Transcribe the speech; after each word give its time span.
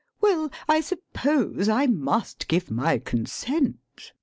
Well, 0.19 0.51
I 0.67 0.81
suppose 0.81 1.69
I 1.69 1.85
must 1.85 2.47
give 2.47 2.71
my 2.71 2.97
consent. 2.97 4.13